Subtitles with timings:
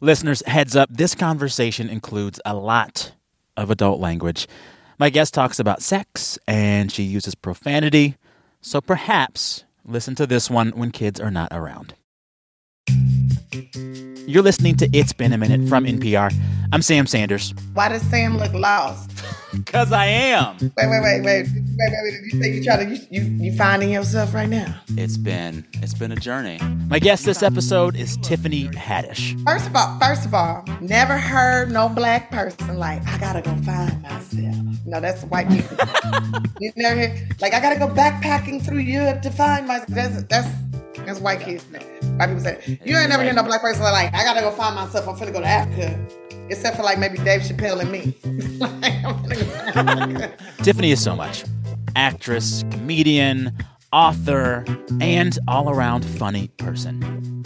[0.00, 3.12] Listeners, heads up this conversation includes a lot
[3.56, 4.48] of adult language.
[4.98, 8.16] My guest talks about sex and she uses profanity,
[8.60, 11.94] so perhaps listen to this one when kids are not around.
[14.26, 16.34] You're listening to It's Been a Minute from NPR.
[16.72, 17.54] I'm Sam Sanders.
[17.74, 19.13] Why does Sam look lost?
[19.54, 20.56] Because I am.
[20.60, 21.48] Wait, wait, wait, wait, wait, wait,
[21.78, 22.10] wait.
[22.10, 24.80] Did you say you try to you, you you finding yourself right now?
[24.90, 26.58] It's been it's been a journey.
[26.88, 29.40] My guest this episode is Tiffany Haddish.
[29.44, 33.54] First of all, first of all, never heard no black person like I gotta go
[33.62, 34.56] find myself.
[34.86, 35.76] No, that's white people.
[36.60, 39.88] you never hear like I gotta go backpacking through Europe to find myself.
[39.88, 40.48] That's that's
[41.06, 41.64] that's white kids.
[41.64, 44.74] White people say you ain't never hear no black person like I gotta go find
[44.74, 45.08] myself.
[45.08, 45.98] I'm finna go to Africa.
[46.48, 48.14] Except for like maybe Dave Chappelle and me.
[50.62, 51.44] Tiffany is so much
[51.96, 53.56] actress, comedian,
[53.92, 54.64] author,
[55.00, 57.42] and all around funny person.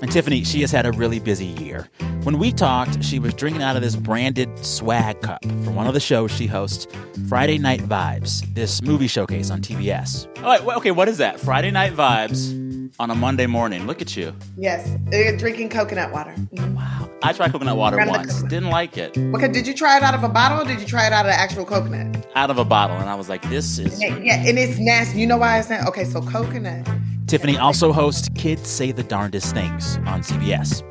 [0.00, 1.88] And Tiffany, she has had a really busy year.
[2.24, 5.94] When we talked, she was drinking out of this branded swag cup for one of
[5.94, 6.86] the shows she hosts,
[7.28, 10.26] Friday Night Vibes, this movie showcase on TBS.
[10.38, 11.38] Oh, wait, okay, what is that?
[11.38, 13.86] Friday Night Vibes on a Monday morning.
[13.86, 14.34] Look at you.
[14.56, 14.96] Yes,
[15.38, 16.34] drinking coconut water.
[16.52, 17.01] Wow.
[17.22, 18.32] I tried coconut water once.
[18.32, 18.50] Coconut.
[18.50, 19.16] Didn't like it.
[19.16, 21.24] Okay, did you try it out of a bottle or did you try it out
[21.24, 22.26] of actual coconut?
[22.34, 24.00] Out of a bottle, and I was like, this is.
[24.00, 25.20] Yeah, yeah and it's nasty.
[25.20, 25.88] You know why it's nasty?
[25.88, 26.88] Okay, so coconut.
[27.26, 30.82] Tiffany also hosts Kids Say the Darndest Things on CBS.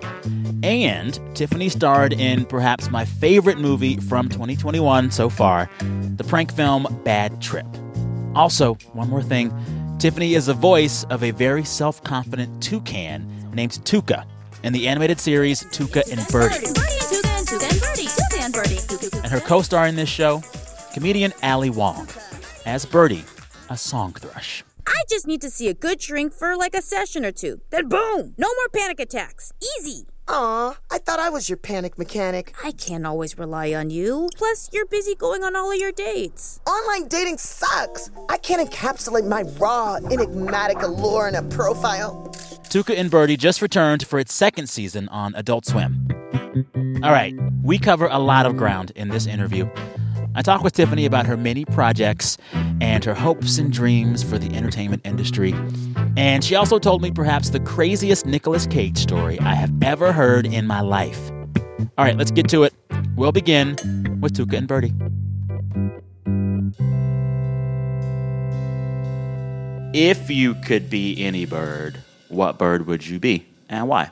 [0.64, 5.70] And Tiffany starred in perhaps my favorite movie from 2021 so far,
[6.16, 7.68] the prank film Bad Trip.
[8.36, 9.54] Also, one more thing
[10.00, 14.26] Tiffany is the voice of a very self confident toucan named Tuca
[14.64, 16.66] in the animated series Tuca and Birdie.
[19.24, 20.44] And her co star in this show,
[20.94, 22.08] comedian Ali Wong,
[22.66, 23.26] as Birdie,
[23.70, 24.64] a song thrush.
[24.88, 27.62] I just need to see a good drink for like a session or two.
[27.70, 29.54] Then boom, no more panic attacks.
[29.80, 30.08] Easy.
[30.34, 32.54] Aw, I thought I was your panic mechanic.
[32.64, 34.30] I can't always rely on you.
[34.38, 36.62] Plus, you're busy going on all of your dates.
[36.66, 38.10] Online dating sucks.
[38.30, 42.30] I can't encapsulate my raw, enigmatic allure in a profile.
[42.70, 46.08] Tuca and Birdie just returned for its second season on Adult Swim.
[47.04, 49.70] All right, we cover a lot of ground in this interview.
[50.34, 52.38] I talk with Tiffany about her many projects
[52.80, 55.54] and her hopes and dreams for the entertainment industry.
[56.16, 60.46] And she also told me perhaps the craziest Nicolas Cage story I have ever heard
[60.46, 61.32] in my life.
[61.98, 62.74] All right, let's get to it.
[63.18, 63.76] We'll begin
[64.22, 64.94] with Tuca and Birdie.
[69.94, 71.98] If you could be any bird,
[72.30, 74.12] what bird would you be and why?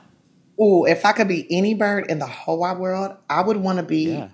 [0.59, 3.77] Oh, if I could be any bird in the whole wide world, I would want
[3.77, 4.29] to be yeah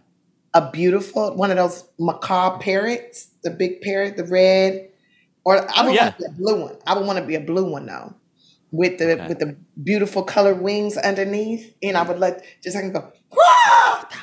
[0.56, 4.90] a beautiful one of those macaw parrots, the big parrot, the red,
[5.44, 6.04] or I would oh, yeah.
[6.06, 6.78] want to be a blue one.
[6.88, 8.16] I would want to be a blue one though,
[8.72, 9.28] with the okay.
[9.28, 13.12] with the beautiful colored wings underneath, and I would let just I can go.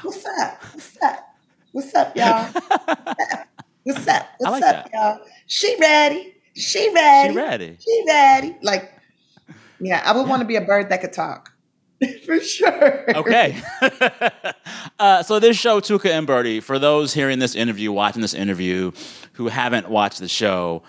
[0.02, 0.64] What's up?
[0.72, 1.36] What's up?
[1.72, 2.50] What's up, y'all?
[3.84, 4.26] What's up?
[4.38, 4.90] What's like up, that.
[4.94, 5.20] y'all?
[5.46, 6.34] She ready?
[6.54, 7.32] She ready?
[7.32, 7.76] She ready?
[7.78, 8.56] She ready?
[8.62, 8.90] Like,
[9.80, 10.28] yeah, I would yeah.
[10.28, 11.51] want to be a bird that could talk.
[12.26, 13.16] for sure.
[13.16, 13.60] Okay.
[14.98, 18.92] uh, so this show, Tuca and Birdie, for those hearing this interview, watching this interview,
[19.34, 20.82] who haven't watched the show,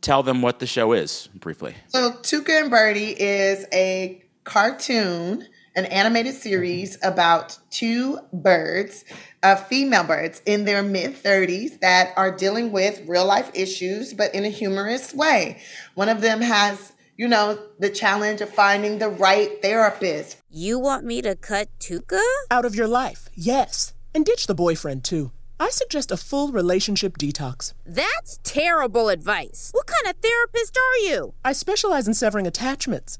[0.00, 1.74] tell them what the show is briefly.
[1.88, 9.04] So Tuca and Birdie is a cartoon, an animated series about two birds,
[9.42, 14.34] uh, female birds in their mid 30s that are dealing with real life issues, but
[14.34, 15.60] in a humorous way.
[15.94, 20.38] One of them has you know, the challenge of finding the right therapist.
[20.50, 22.22] You want me to cut Tuca?
[22.50, 23.94] Out of your life, yes.
[24.14, 25.30] And ditch the boyfriend, too.
[25.58, 27.74] I suggest a full relationship detox.
[27.86, 29.70] That's terrible advice.
[29.72, 31.34] What kind of therapist are you?
[31.44, 33.18] I specialize in severing attachments.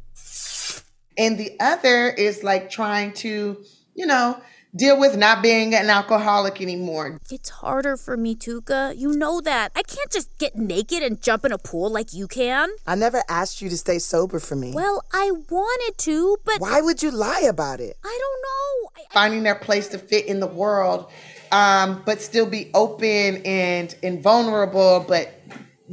[1.17, 3.63] And the other is like trying to,
[3.95, 4.41] you know,
[4.77, 7.19] deal with not being an alcoholic anymore.
[7.31, 8.97] It's harder for me, Tuca.
[8.97, 9.73] You know that.
[9.77, 12.71] I can't just get naked and jump in a pool like you can.
[12.87, 14.73] I never asked you to stay sober for me.
[14.75, 16.61] Well, I wanted to, but.
[16.61, 17.97] Why would you lie about it?
[18.05, 18.91] I don't know.
[18.97, 21.11] I, Finding their place to fit in the world,
[21.53, 25.41] um, but still be open and, and vulnerable, but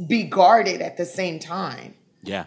[0.08, 1.94] be guarded at the same time.
[2.22, 2.46] Yeah.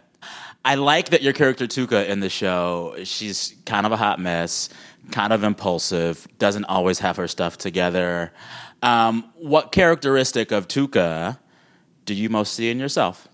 [0.65, 4.69] I like that your character Tuca in the show, she's kind of a hot mess
[5.11, 8.33] kind of impulsive, doesn't always have her stuff together.
[8.81, 11.39] Um, what characteristic of Tuca
[12.05, 13.27] do you most see in yourself?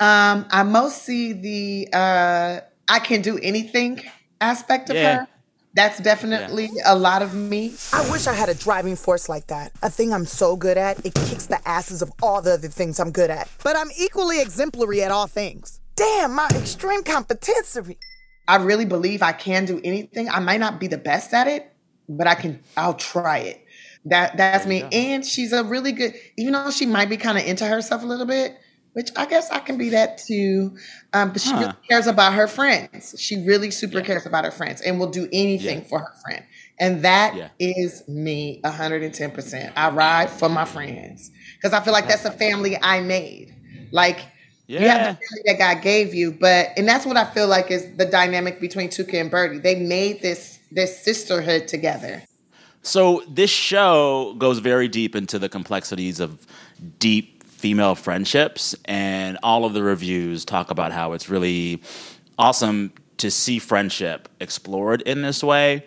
[0.00, 4.02] Um, I most see the uh, I can do anything
[4.40, 5.20] aspect of yeah.
[5.20, 5.28] her.
[5.74, 6.92] That's definitely yeah.
[6.92, 7.72] a lot of me.
[7.92, 9.72] I wish I had a driving force like that.
[9.82, 13.00] A thing I'm so good at, it kicks the asses of all the other things
[13.00, 13.48] I'm good at.
[13.64, 15.80] But I'm equally exemplary at all things.
[15.96, 17.78] Damn, my extreme competence.
[18.46, 20.28] I really believe I can do anything.
[20.28, 21.72] I might not be the best at it,
[22.08, 22.60] but I can.
[22.76, 23.64] I'll try it.
[24.06, 24.80] That that's me.
[24.80, 24.88] Go.
[24.88, 26.14] And she's a really good.
[26.36, 28.56] Even though she might be kind of into herself a little bit,
[28.94, 30.76] which I guess I can be that too.
[31.12, 31.60] Um, but she huh.
[31.60, 33.14] really cares about her friends.
[33.18, 34.04] She really super yeah.
[34.04, 35.84] cares about her friends and will do anything yeah.
[35.84, 36.44] for her friend.
[36.78, 37.48] And that yeah.
[37.58, 39.72] is me 110%.
[39.76, 43.54] I ride for my friends because I feel like that's a family I made.
[43.92, 44.20] Like,
[44.66, 44.80] yeah.
[44.80, 47.70] you have the family that God gave you, but and that's what I feel like
[47.70, 49.58] is the dynamic between Tuca and Birdie.
[49.58, 52.22] They made this this sisterhood together.
[52.82, 56.46] So this show goes very deep into the complexities of
[56.98, 61.82] deep female friendships, and all of the reviews talk about how it's really
[62.38, 65.84] awesome to see friendship explored in this way.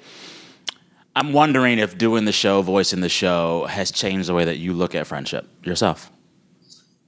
[1.18, 4.74] I'm wondering if doing the show, voicing the show, has changed the way that you
[4.74, 6.10] look at friendship yourself.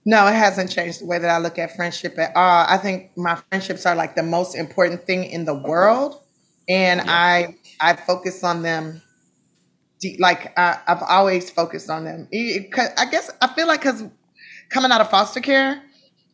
[0.07, 2.65] No, it hasn't changed the way that I look at friendship at all.
[2.65, 6.23] I think my friendships are like the most important thing in the world,
[6.69, 7.11] and yeah.
[7.11, 9.01] I I focus on them.
[10.17, 12.29] Like I, have always focused on them.
[12.33, 14.05] I guess I feel like because
[14.69, 15.83] coming out of foster care,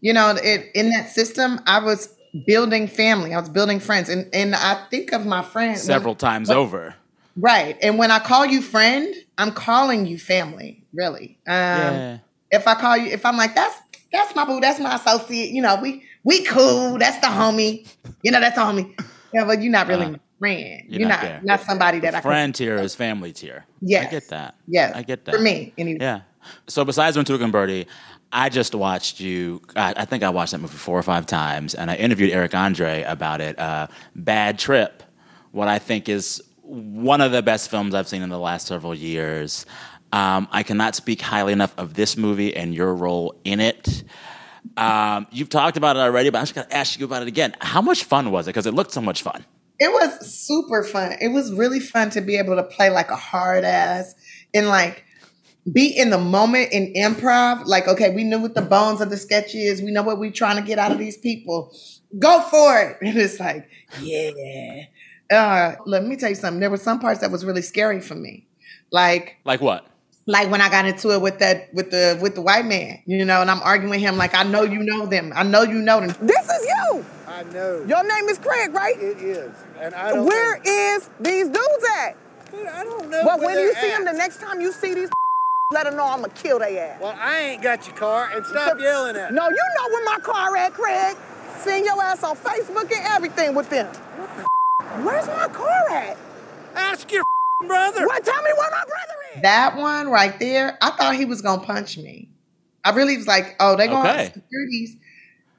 [0.01, 2.15] you know, it, in that system, I was
[2.45, 3.33] building family.
[3.33, 6.59] I was building friends, and and I think of my friends several when, times when,
[6.59, 6.93] over.
[7.35, 10.85] Right, and when I call you friend, I'm calling you family.
[10.93, 11.39] Really.
[11.47, 12.17] Um, yeah.
[12.53, 13.77] If I call you, if I'm like that's
[14.11, 15.49] that's my boo, that's my associate.
[15.49, 16.97] You know, we we cool.
[16.97, 17.87] That's the homie.
[18.21, 18.97] You know, that's the homie.
[19.33, 20.05] Yeah, but you're not really.
[20.05, 20.83] Uh, friend.
[20.87, 23.65] You're, you're not not, not, somebody that the I friend tier is family tier.
[23.81, 24.55] Yeah, I get that.
[24.67, 25.73] Yeah, I get that for me.
[25.77, 25.99] Anyway.
[26.01, 26.21] Yeah.
[26.67, 27.87] So besides When and Birdie,
[28.31, 29.61] I just watched you.
[29.75, 32.53] I, I, think I watched that movie four or five times, and I interviewed Eric
[32.53, 33.57] Andre about it.
[33.57, 35.03] Uh, Bad Trip,
[35.51, 38.95] what I think is one of the best films I've seen in the last several
[38.95, 39.65] years.
[40.13, 44.03] Um, I cannot speak highly enough of this movie and your role in it.
[44.77, 47.27] Um, you've talked about it already, but I'm just going to ask you about it
[47.27, 47.55] again.
[47.59, 48.51] How much fun was it?
[48.51, 49.43] Because it looked so much fun.
[49.79, 51.15] It was super fun.
[51.19, 54.13] It was really fun to be able to play like a hard ass
[54.53, 55.03] and like
[55.71, 57.65] be in the moment in improv.
[57.65, 59.81] Like, okay, we know what the bones of the sketch is.
[59.81, 61.75] We know what we're trying to get out of these people.
[62.19, 62.97] Go for it.
[63.01, 63.67] And it's like,
[63.99, 64.83] yeah.
[65.31, 66.59] Uh, let me tell you something.
[66.59, 68.45] There were some parts that was really scary for me.
[68.91, 69.87] Like, like what?
[70.25, 73.25] Like when I got into it with that with the with the white man, you
[73.25, 75.33] know, and I'm arguing with him like I know you know them.
[75.35, 76.15] I know you know them.
[76.21, 77.05] This is you.
[77.27, 77.83] I know.
[77.87, 78.95] Your name is Craig, right?
[78.97, 79.51] It is.
[79.79, 80.63] And I don't Where know.
[80.65, 82.15] is these dudes at?
[82.51, 83.21] Dude, I don't know.
[83.25, 83.97] But when you see at.
[83.97, 85.09] them the next time you see these
[85.71, 87.01] let them know I'm gonna kill their ass.
[87.01, 89.35] Well, I ain't got your car, and stop so, yelling at me.
[89.35, 91.17] No, you know where my car at, Craig.
[91.57, 93.87] Seeing your ass on Facebook and everything with them.
[93.87, 96.17] What the Where's my car at?
[96.75, 97.23] Ask your
[97.67, 98.05] brother.
[98.05, 98.23] What?
[98.23, 99.22] Tell me where my brother is.
[99.41, 102.29] That one right there, I thought he was gonna punch me.
[102.83, 104.27] I really was like, oh, they're going okay.
[104.27, 104.97] to securities.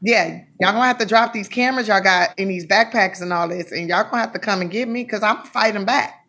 [0.03, 3.49] Yeah, y'all gonna have to drop these cameras y'all got in these backpacks and all
[3.49, 6.27] this, and y'all gonna have to come and get me because I'm fighting back.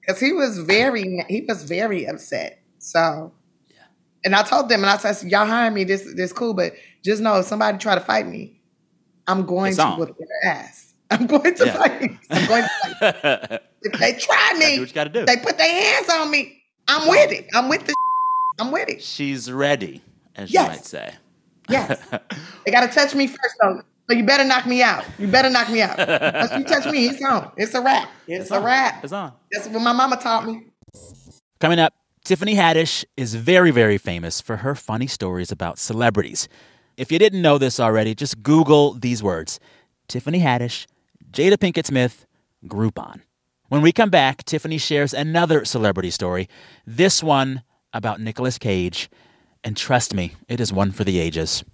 [0.00, 2.62] Because he was very, he was very upset.
[2.78, 3.32] So,
[3.68, 3.76] yeah.
[4.24, 5.84] and I told them, and I said, "Y'all hire me.
[5.84, 6.74] This this cool, but
[7.04, 8.60] just know if somebody try to fight me,
[9.26, 10.94] I'm going it's to whip their ass.
[11.10, 11.72] I'm going to yeah.
[11.72, 12.18] fight.
[12.30, 12.70] I'm going to
[13.00, 13.60] fight.
[13.82, 15.24] if they try me, do what you got to do.
[15.26, 16.57] They put their hands on me.
[16.88, 17.46] I'm with it.
[17.54, 17.94] I'm with the.
[18.60, 19.02] I'm with it.
[19.02, 20.02] She's ready,
[20.34, 20.62] as yes.
[20.62, 21.14] you might say.
[21.68, 22.00] Yes.
[22.66, 23.82] they got to touch me first, though.
[24.10, 25.04] So you better knock me out.
[25.18, 25.98] You better knock me out.
[25.98, 27.52] Once you touch me, it's on.
[27.56, 28.10] It's a wrap.
[28.26, 28.64] It's, it's a on.
[28.64, 29.04] wrap.
[29.04, 29.34] It's on.
[29.52, 30.66] That's what my mama taught me.
[31.60, 31.92] Coming up,
[32.24, 36.48] Tiffany Haddish is very, very famous for her funny stories about celebrities.
[36.96, 39.60] If you didn't know this already, just Google these words
[40.08, 40.86] Tiffany Haddish,
[41.30, 42.26] Jada Pinkett Smith,
[42.66, 43.20] Groupon.
[43.68, 46.48] When we come back, Tiffany shares another celebrity story,
[46.86, 49.10] this one about Nicolas Cage.
[49.62, 51.64] And trust me, it is one for the ages.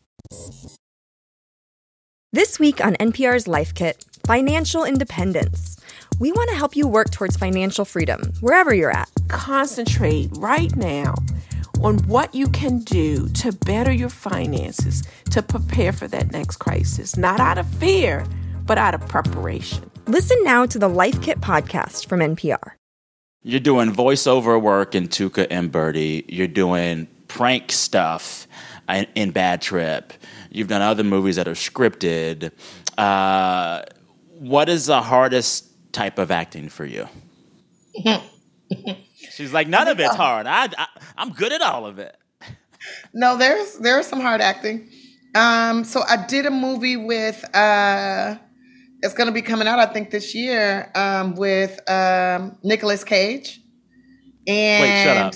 [2.32, 5.76] This week on NPR's Life Kit, financial independence
[6.20, 9.10] we want to help you work towards financial freedom wherever you're at.
[9.28, 11.14] Concentrate right now
[11.82, 17.16] on what you can do to better your finances to prepare for that next crisis,
[17.16, 18.24] not out of fear,
[18.64, 19.90] but out of preparation.
[20.06, 22.72] Listen now to the Life Kit podcast from NPR.
[23.42, 26.24] You're doing voiceover work in Tuca and Birdie.
[26.28, 28.46] You're doing prank stuff
[29.14, 30.12] in Bad Trip.
[30.50, 32.52] You've done other movies that are scripted.
[32.98, 33.82] Uh,
[34.38, 37.08] what is the hardest type of acting for you?
[39.30, 40.46] She's like, none of it's hard.
[40.46, 42.16] I, I I'm good at all of it.
[43.14, 44.90] No, there's there's some hard acting.
[45.34, 48.36] Um, so I did a movie with uh,
[49.04, 53.60] it's going to be coming out I think this year um, with um, Nicolas Cage.
[54.46, 55.34] And Wait, shut up.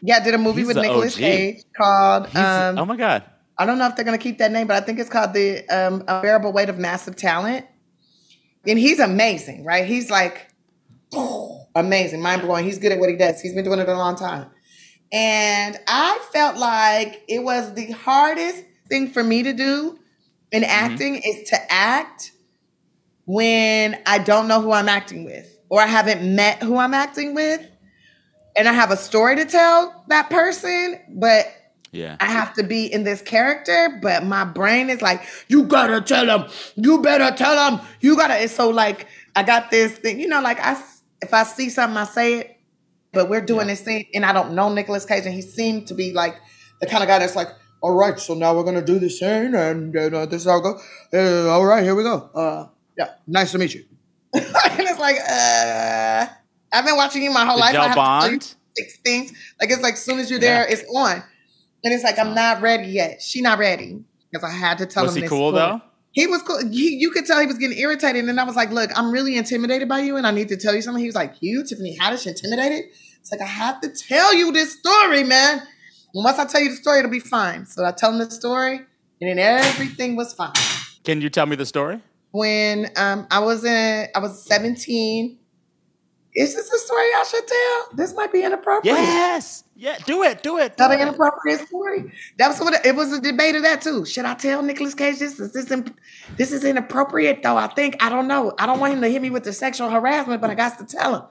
[0.00, 2.34] Yeah, I did a movie He's with Nicolas Cage called.
[2.34, 3.24] Um, oh my god!
[3.56, 5.32] I don't know if they're going to keep that name, but I think it's called
[5.32, 7.66] the um, Unbearable Weight of Massive Talent
[8.66, 9.86] and he's amazing, right?
[9.86, 10.48] He's like
[11.12, 12.64] oh, amazing, mind blowing.
[12.64, 13.40] He's good at what he does.
[13.40, 14.50] He's been doing it a long time.
[15.10, 19.98] And I felt like it was the hardest thing for me to do
[20.52, 20.70] in mm-hmm.
[20.70, 21.40] acting mm-hmm.
[21.40, 22.32] is to act
[23.28, 27.34] when I don't know who I'm acting with or I haven't met who I'm acting
[27.34, 27.60] with
[28.56, 31.46] and I have a story to tell that person, but
[31.92, 32.16] yeah.
[32.20, 36.24] I have to be in this character, but my brain is like, you gotta tell
[36.24, 38.42] them, you better tell them, you gotta.
[38.42, 39.06] It's so like,
[39.36, 40.82] I got this thing, you know, like I,
[41.20, 42.56] if I see something, I say it,
[43.12, 43.74] but we're doing yeah.
[43.74, 46.40] this thing, and I don't know Nicolas Cage, and he seemed to be like
[46.80, 47.48] the kind of guy that's like,
[47.82, 50.62] all right, so now we're gonna do this scene, and uh, this is how it
[50.62, 50.82] goes.
[51.12, 52.30] Uh, all right, here we go.
[52.34, 53.84] Uh, yeah, nice to meet you.
[54.34, 56.26] and it's like, uh,
[56.72, 57.74] I've been watching you my whole Did life.
[57.74, 58.54] Y'all bond?
[58.76, 59.32] Six things.
[59.60, 60.74] Like it's like as soon as you're there, yeah.
[60.74, 61.22] it's on.
[61.84, 63.22] And it's like I'm not ready yet.
[63.22, 65.22] She not ready because I had to tell was him.
[65.22, 65.70] Was he cool story.
[65.70, 65.80] though?
[66.12, 66.58] He was cool.
[66.68, 69.36] He, you could tell he was getting irritated, and I was like, "Look, I'm really
[69.36, 71.96] intimidated by you, and I need to tell you something." He was like, "You, Tiffany
[71.96, 72.86] Haddish, intimidated?"
[73.20, 75.58] It's like I have to tell you this story, man.
[76.14, 77.66] And once I tell you the story, it'll be fine.
[77.66, 78.80] So I tell him the story,
[79.20, 80.52] and then everything was fine.
[81.04, 82.00] Can you tell me the story?
[82.30, 85.38] When um, I was in, I was 17
[86.38, 87.96] is this a story I should tell?
[87.96, 88.96] This might be inappropriate.
[88.96, 89.64] Yes.
[89.74, 90.42] Yeah, do it.
[90.42, 90.76] Do it.
[90.76, 92.12] Do Not an inappropriate story.
[92.36, 94.04] That was what it was a debate of that too.
[94.04, 95.40] Should I tell Nicolas Cage this?
[95.40, 95.98] Is this imp-
[96.36, 97.56] this is inappropriate though?
[97.56, 98.54] I think I don't know.
[98.56, 100.84] I don't want him to hit me with the sexual harassment, but I got to
[100.84, 101.22] tell him.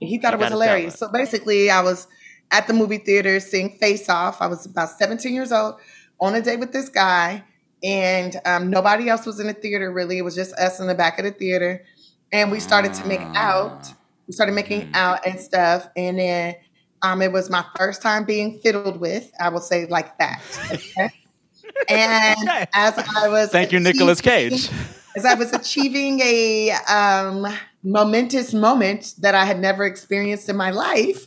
[0.00, 0.94] And he thought you it was hilarious.
[0.96, 2.06] So basically, I was
[2.52, 4.40] at the movie theater seeing Face Off.
[4.40, 5.76] I was about 17 years old
[6.20, 7.42] on a date with this guy,
[7.82, 10.18] and um, nobody else was in the theater really.
[10.18, 11.84] It was just us in the back of the theater,
[12.32, 13.92] and we started to make out
[14.26, 14.94] we started making mm.
[14.94, 15.88] out and stuff.
[15.96, 16.54] And then
[17.02, 19.30] um, it was my first time being fiddled with.
[19.40, 20.42] I will say like that.
[20.72, 21.10] Okay?
[21.88, 24.70] and as I was thank you, Nicolas Cage.
[25.14, 27.46] As I was achieving a um,
[27.82, 31.26] momentous moment that I had never experienced in my life,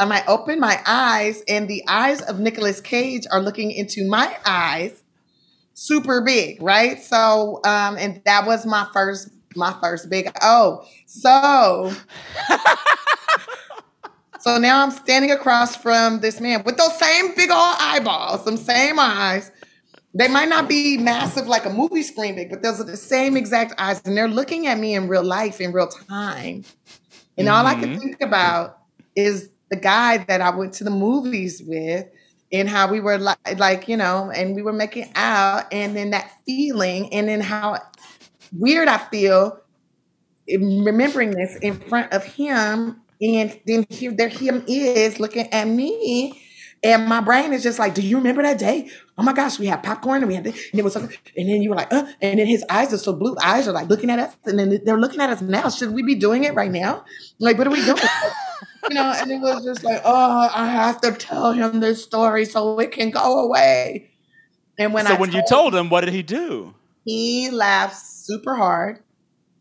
[0.00, 4.36] um, I opened my eyes, and the eyes of Nicolas Cage are looking into my
[4.44, 5.04] eyes,
[5.80, 7.02] super big, right?
[7.02, 10.84] So, um, and that was my first my first big oh.
[11.06, 11.92] So
[14.40, 18.56] So now I'm standing across from this man with those same big old eyeballs, some
[18.56, 19.50] same eyes.
[20.14, 23.36] They might not be massive like a movie screen big, but those are the same
[23.36, 24.00] exact eyes.
[24.04, 26.64] And they're looking at me in real life, in real time.
[27.36, 27.48] And mm-hmm.
[27.48, 27.98] all I can mm-hmm.
[27.98, 28.78] think about
[29.14, 32.06] is the guy that I went to the movies with
[32.52, 36.10] and how we were like, like, you know, and we were making out and then
[36.10, 37.78] that feeling and then how
[38.52, 39.60] weird I feel
[40.58, 46.42] remembering this in front of him, and then here there him is looking at me.
[46.82, 48.90] And my brain is just like, do you remember that day?
[49.18, 51.60] Oh my gosh, we had popcorn and we had this, and it was, and then
[51.60, 54.08] you were like, uh, and then his eyes are so blue, eyes are like looking
[54.08, 55.68] at us, and then they're looking at us now.
[55.68, 57.04] Should we be doing it right now?
[57.38, 57.98] Like, what are we doing?
[58.90, 62.44] You know, and it was just like, oh, I have to tell him this story
[62.44, 64.10] so it can go away.
[64.78, 66.74] And when so I when you told him, what did he do?
[67.04, 69.00] He laughed super hard.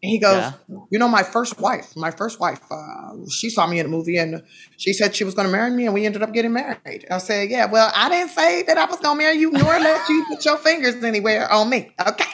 [0.02, 0.78] And he goes, yeah.
[0.92, 4.16] You know, my first wife, my first wife, uh, she saw me in a movie
[4.18, 4.42] and
[4.78, 7.06] she said she was going to marry me, and we ended up getting married.
[7.12, 9.80] I said, Yeah, well, I didn't say that I was going to marry you, nor
[9.80, 11.92] let you put your fingers anywhere on me.
[12.08, 12.26] Okay.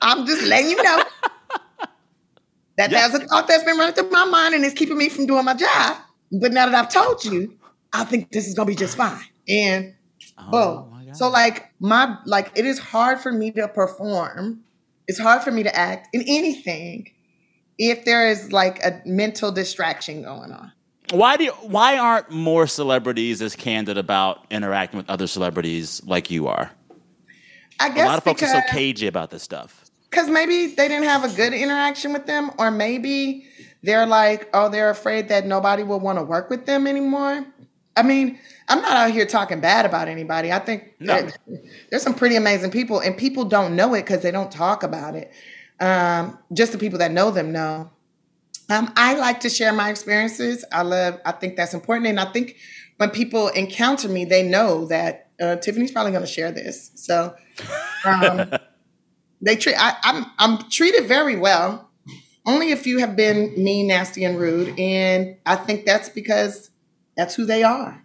[0.00, 1.02] I'm just letting you know
[2.80, 3.08] that yeah.
[3.08, 5.44] there's a thought that's been running through my mind and it's keeping me from doing
[5.44, 5.98] my job.
[6.32, 7.54] But now that I've told you,
[7.92, 9.20] I think this is going to be just fine.
[9.46, 9.94] And
[10.38, 11.14] oh, oh boom.
[11.14, 14.60] So like my like it is hard for me to perform.
[15.08, 17.10] It's hard for me to act in anything
[17.78, 20.72] if there is like a mental distraction going on.
[21.10, 26.30] Why do you, why aren't more celebrities as candid about interacting with other celebrities like
[26.30, 26.70] you are?
[27.80, 29.79] I guess a lot of folks are so cagey about this stuff.
[30.10, 33.46] Because maybe they didn't have a good interaction with them, or maybe
[33.82, 37.46] they're like, oh, they're afraid that nobody will want to work with them anymore.
[37.96, 38.38] I mean,
[38.68, 40.52] I'm not out here talking bad about anybody.
[40.52, 41.28] I think no.
[41.90, 45.14] there's some pretty amazing people, and people don't know it because they don't talk about
[45.14, 45.32] it.
[45.80, 47.90] Um, just the people that know them know.
[48.68, 50.64] Um, I like to share my experiences.
[50.72, 51.20] I love.
[51.24, 52.56] I think that's important, and I think
[52.98, 56.90] when people encounter me, they know that uh, Tiffany's probably going to share this.
[56.94, 57.34] So
[58.04, 58.52] um,
[59.40, 59.76] they treat.
[59.78, 61.88] I, I'm I'm treated very well.
[62.46, 66.70] Only a few have been mean, nasty, and rude, and I think that's because
[67.16, 68.02] that's who they are.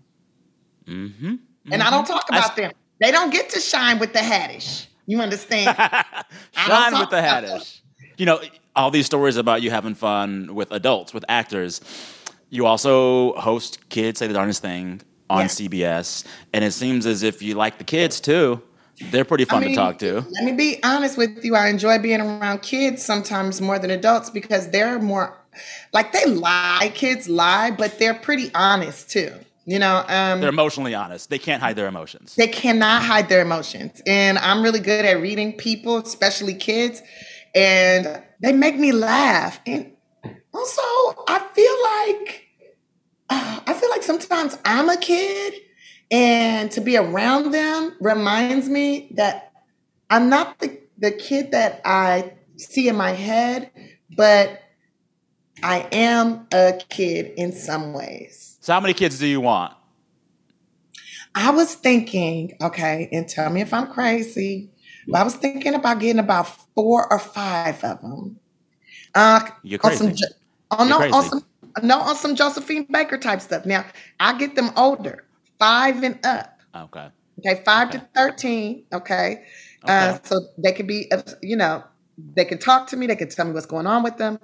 [0.86, 1.25] Mm-hmm.
[1.25, 1.74] Mm-hmm.
[1.74, 2.72] And I don't talk about I, them.
[3.00, 4.88] They don't get to shine with the Haddish.
[5.06, 5.75] You understand?
[6.51, 7.82] shine with the Haddish.
[8.18, 8.39] You know,
[8.75, 11.82] all these stories about you having fun with adults, with actors.
[12.50, 15.48] You also host Kids Say the Darndest Thing on yeah.
[15.48, 18.62] CBS, and it seems as if you like the kids too.
[19.12, 20.25] They're pretty fun I mean, to talk to.
[20.30, 21.56] Let me be honest with you.
[21.56, 25.38] I enjoy being around kids sometimes more than adults because they're more
[25.94, 26.92] like they lie.
[26.94, 29.34] Kids lie, but they're pretty honest too.
[29.68, 31.30] You know, um, they're emotionally honest.
[31.30, 32.36] They can't hide their emotions.
[32.36, 34.02] They cannot hide their emotions.
[34.06, 37.02] And I'm really good at reading people, especially kids,
[37.56, 39.60] and they make me laugh.
[39.66, 39.92] And
[40.54, 40.82] also,
[41.28, 42.46] I feel like
[43.30, 45.56] uh, I feel like sometimes I'm a kid,
[46.12, 49.51] and to be around them reminds me that
[50.09, 53.69] I'm not the the kid that I see in my head,
[54.15, 54.62] but
[55.62, 58.57] I am a kid in some ways.
[58.62, 59.74] So, how many kids do you want?
[61.33, 64.71] I was thinking, okay, and tell me if I'm crazy,
[65.07, 68.39] but I was thinking about getting about four or five of them.
[69.13, 70.07] Uh, You're crazy.
[70.07, 70.29] On some,
[70.71, 71.45] oh, no, on some,
[71.83, 73.65] no, on some Josephine Baker type stuff.
[73.65, 73.85] Now,
[74.19, 75.25] I get them older,
[75.59, 76.59] five and up.
[76.75, 77.07] Okay.
[77.39, 78.00] Okay, five okay.
[78.00, 78.85] to 13.
[78.93, 79.43] Okay.
[79.83, 79.93] Uh, okay.
[79.93, 81.83] Uh, so they could be, uh, you know,
[82.17, 84.39] they can talk to me, they can tell me what's going on with them.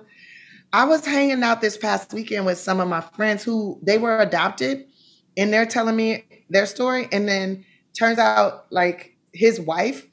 [0.73, 4.19] I was hanging out this past weekend with some of my friends who they were
[4.19, 4.85] adopted
[5.37, 7.07] and they're telling me their story.
[7.11, 7.65] And then
[7.97, 10.05] turns out like his wife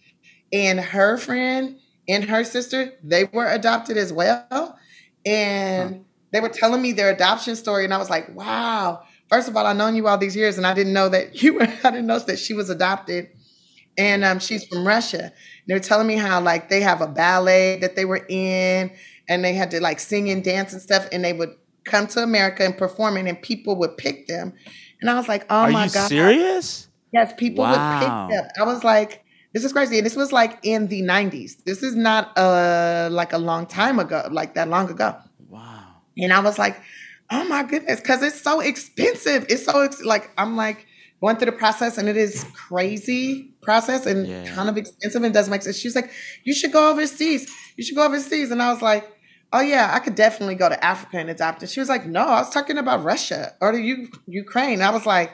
[0.52, 1.78] and her friend
[2.08, 4.78] and her sister, they were adopted as well.
[5.24, 6.00] And huh.
[6.32, 7.84] they were telling me their adoption story.
[7.84, 9.02] And I was like, wow.
[9.28, 11.54] First of all, I've known you all these years and I didn't know that you
[11.54, 13.28] were, I didn't know that she was adopted.
[13.96, 15.24] And um, she's from Russia.
[15.24, 15.32] And
[15.66, 18.92] they were telling me how like they have a ballet that they were in
[19.28, 21.54] and they had to like sing and dance and stuff, and they would
[21.84, 24.54] come to America and perform it, and people would pick them.
[25.00, 26.88] And I was like, oh Are my you god, serious?
[27.12, 27.70] Yes, people wow.
[27.70, 28.50] would pick them.
[28.58, 31.64] I was like, this is crazy, and this was like in the '90s.
[31.64, 35.16] This is not uh like a long time ago, like that long ago.
[35.48, 35.84] Wow.
[36.16, 36.80] And I was like,
[37.30, 39.46] oh my goodness, because it's so expensive.
[39.48, 40.86] It's so ex- like I'm like
[41.20, 44.54] going through the process, and it is crazy process and yeah.
[44.54, 45.78] kind of expensive and doesn't make sense.
[45.78, 46.10] She's like,
[46.44, 47.50] you should go overseas.
[47.76, 49.12] You should go overseas, and I was like
[49.52, 51.70] oh yeah, I could definitely go to Africa and adopt it.
[51.70, 54.82] She was like, no, I was talking about Russia or the U- Ukraine.
[54.82, 55.32] I was like,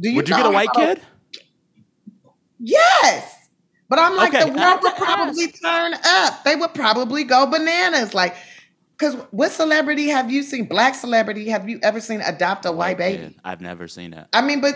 [0.00, 0.16] do you?
[0.16, 1.00] Would you get a white kid?
[2.58, 3.32] Yes.
[3.88, 4.50] But I'm like, okay.
[4.50, 6.42] the world would probably turn up.
[6.42, 8.14] They would probably go bananas.
[8.14, 8.34] Like,
[8.98, 10.66] because what celebrity have you seen?
[10.66, 13.36] Black celebrity have you ever seen adopt a white, baby?
[13.44, 14.26] I've never seen it.
[14.32, 14.74] I mean, but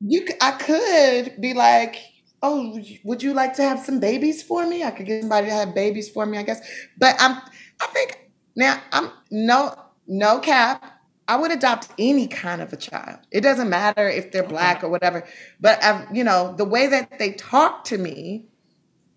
[0.00, 1.96] you, I could be like,
[2.42, 4.84] oh, would you like to have some babies for me?
[4.84, 6.60] I could get somebody to have babies for me, I guess.
[6.98, 7.40] But I'm
[7.80, 9.74] I think now I'm no
[10.06, 10.94] no cap.
[11.26, 13.18] I would adopt any kind of a child.
[13.30, 15.26] It doesn't matter if they're black or whatever.
[15.60, 18.46] But I've, you know, the way that they talk to me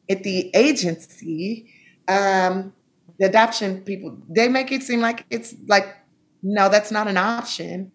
[0.09, 1.71] at the agency,
[2.09, 2.73] um,
[3.21, 5.95] the adoption people, they make it seem like it's like,
[6.41, 7.91] no, that's not an option.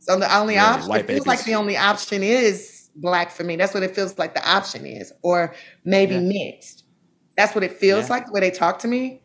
[0.00, 1.26] So the only yeah, option, it feels babies.
[1.26, 3.56] like the only option is black for me.
[3.56, 5.54] That's what it feels like the option is, or
[5.86, 6.20] maybe yeah.
[6.20, 6.84] mixed.
[7.38, 8.16] That's what it feels yeah.
[8.16, 9.22] like the way they talk to me.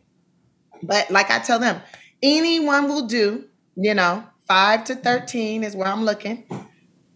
[0.82, 1.82] But like I tell them,
[2.22, 3.44] anyone will do,
[3.76, 6.44] you know, five to 13 is where I'm looking.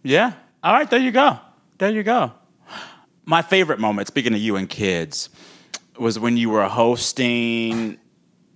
[0.03, 0.33] Yeah.
[0.63, 0.87] All right.
[0.87, 1.39] There you go.
[1.79, 2.33] There you go.
[3.25, 5.29] My favorite moment, speaking of you and kids,
[5.97, 7.97] was when you were hosting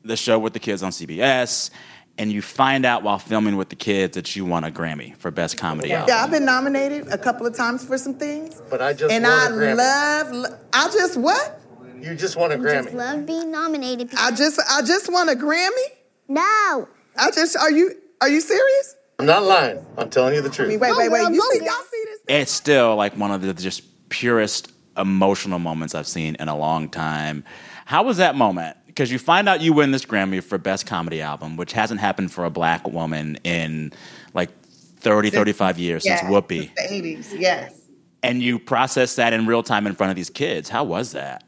[0.04, 1.70] the show with the kids on CBS
[2.18, 5.32] and you find out while filming with the kids that you won a Grammy for
[5.32, 6.02] Best Comedy yeah.
[6.02, 6.10] Album.
[6.10, 8.62] Yeah, I've been nominated a couple of times for some things.
[8.70, 10.60] But I just and I love.
[10.74, 11.60] I just what?
[12.00, 12.84] You just won a Grammy.
[12.84, 14.10] Just love being nominated.
[14.18, 15.88] I just I just won a Grammy.
[16.28, 16.88] No.
[17.18, 18.96] I just are you are you serious?
[19.20, 19.86] I'm not lying.
[19.98, 20.68] I'm telling you the truth.
[20.68, 21.32] I mean, wait, wait, wait.
[21.32, 22.20] You see, y'all see this?
[22.28, 26.90] It's still like one of the just purest emotional moments I've seen in a long
[26.90, 27.44] time.
[27.86, 28.78] How was that moment?
[28.92, 32.32] Because you find out you win this Grammy for Best Comedy Album, which hasn't happened
[32.32, 33.94] for a black woman in
[34.34, 36.74] like 30, 35 years yeah, since Whoopi.
[36.76, 37.74] The 80s, yes.
[38.22, 40.70] And you process that in real time in front of these kids.
[40.70, 41.44] How was that?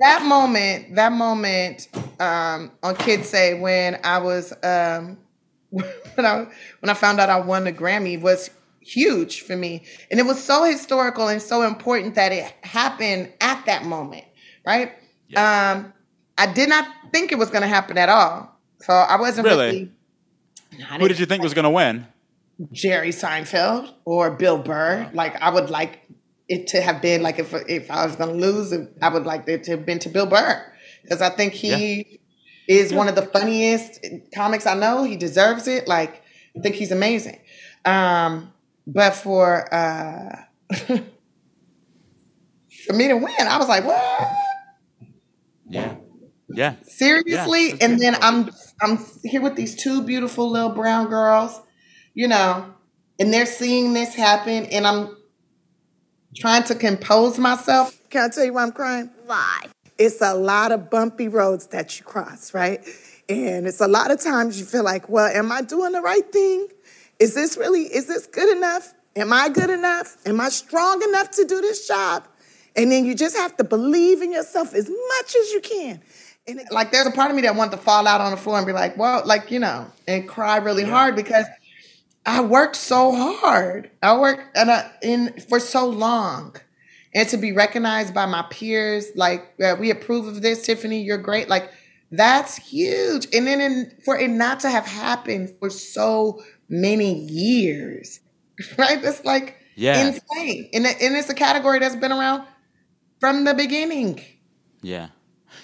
[0.00, 5.18] that moment, that moment um, on Kids Say when I was um,
[5.70, 5.84] when
[6.18, 6.46] I
[6.80, 10.42] when I found out I won the Grammy was huge for me, and it was
[10.42, 14.24] so historical and so important that it happened at that moment,
[14.66, 14.92] right?
[15.28, 15.72] Yeah.
[15.72, 15.92] Um,
[16.40, 19.92] I did not think it was going to happen at all, so I wasn't really.
[20.78, 22.06] really Who did you think was going to win?
[22.72, 25.10] Jerry Seinfeld or Bill Burr.
[25.12, 26.00] Like I would like
[26.48, 28.72] it to have been like if if I was going to lose,
[29.02, 30.64] I would like it to have been to Bill Burr
[31.02, 32.20] because I think he
[32.68, 32.74] yeah.
[32.74, 32.96] is yeah.
[32.96, 34.02] one of the funniest
[34.34, 35.04] comics I know.
[35.04, 35.86] He deserves it.
[35.86, 36.22] Like
[36.56, 37.38] I think he's amazing.
[37.84, 38.50] Um,
[38.86, 40.36] but for uh,
[40.86, 41.02] for
[42.94, 44.26] me to win, I was like, what?
[45.68, 45.96] Yeah.
[46.52, 46.74] Yeah.
[46.82, 51.60] Seriously, yeah, and then I'm I'm here with these two beautiful little brown girls,
[52.14, 52.74] you know,
[53.18, 55.16] and they're seeing this happen, and I'm
[56.34, 59.10] trying to compose myself Can I tell you why I'm crying?
[59.26, 59.66] Why?
[59.96, 62.84] It's a lot of bumpy roads that you cross, right?
[63.28, 66.30] And it's a lot of times you feel like, well, am I doing the right
[66.32, 66.66] thing?
[67.20, 68.94] Is this really, is this good enough?
[69.14, 70.16] Am I good enough?
[70.26, 72.26] Am I strong enough to do this job?
[72.74, 76.00] And then you just have to believe in yourself as much as you can.
[76.46, 78.36] And it, like, there's a part of me that wants to fall out on the
[78.36, 80.90] floor and be like, well, like, you know, and cry really yeah.
[80.90, 81.46] hard because
[82.26, 83.90] I worked so hard.
[84.02, 86.56] I worked and a, in for so long.
[87.14, 91.18] And to be recognized by my peers, like, uh, we approve of this, Tiffany, you're
[91.18, 91.48] great.
[91.48, 91.70] Like,
[92.10, 93.26] that's huge.
[93.32, 98.20] And then in, for it not to have happened for so many years,
[98.78, 99.00] right?
[99.00, 100.06] That's like yeah.
[100.06, 100.70] insane.
[100.72, 102.46] And, and it's a category that's been around
[103.18, 104.20] from the beginning.
[104.82, 105.08] Yeah.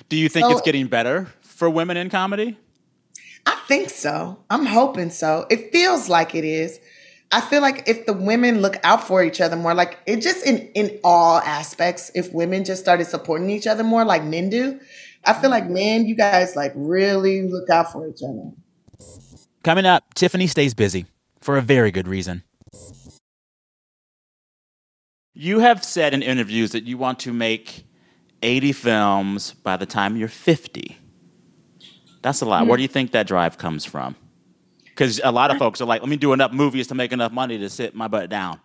[0.08, 2.56] Do you think so, it's getting better for women in comedy?
[3.44, 4.38] I think so.
[4.50, 5.46] I'm hoping so.
[5.50, 6.78] It feels like it is.
[7.32, 10.46] I feel like if the women look out for each other more, like it just
[10.46, 14.78] in in all aspects, if women just started supporting each other more like men do,
[15.24, 18.52] I feel like men, you guys like really look out for each other.
[19.64, 21.06] Coming up, Tiffany stays busy
[21.40, 22.44] for a very good reason.
[25.34, 27.84] You have said in interviews that you want to make
[28.42, 30.96] 80 films by the time you're 50.
[32.22, 32.60] That's a lot.
[32.60, 32.68] Mm-hmm.
[32.68, 34.16] Where do you think that drive comes from?
[34.84, 37.32] Because a lot of folks are like, let me do enough movies to make enough
[37.32, 38.60] money to sit my butt down